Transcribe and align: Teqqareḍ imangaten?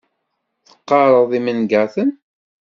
Teqqareḍ 0.67 1.31
imangaten? 1.39 2.09